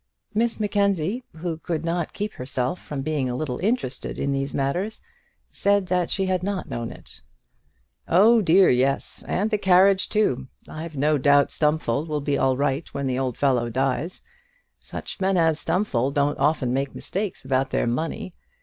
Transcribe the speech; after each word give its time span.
Miss 0.33 0.59
Mackenzie, 0.59 1.23
who 1.35 1.59
could 1.59 1.85
not 1.85 2.11
keep 2.11 2.33
herself 2.33 2.81
from 2.81 3.03
being 3.03 3.29
a 3.29 3.35
little 3.35 3.59
interested 3.59 4.17
in 4.17 4.31
these 4.31 4.51
matters, 4.51 4.99
said 5.51 5.85
that 5.89 6.09
she 6.09 6.25
had 6.25 6.41
not 6.41 6.67
known 6.67 6.91
it. 6.91 7.21
"Oh 8.07 8.41
dear, 8.41 8.67
yes! 8.71 9.23
and 9.27 9.51
the 9.51 9.59
carriage 9.59 10.09
too. 10.09 10.47
I've 10.67 10.97
no 10.97 11.19
doubt 11.19 11.51
Stumfold 11.51 12.09
will 12.09 12.19
be 12.19 12.35
all 12.35 12.57
right 12.57 12.91
when 12.95 13.05
the 13.05 13.19
old 13.19 13.37
fellow 13.37 13.69
dies. 13.69 14.23
Such 14.79 15.19
men 15.21 15.37
as 15.37 15.59
Stumfold 15.59 16.15
don't 16.15 16.39
often 16.39 16.73
make 16.73 16.95
mistakes 16.95 17.45
about 17.45 17.69
their 17.69 17.85
money. 17.85 18.31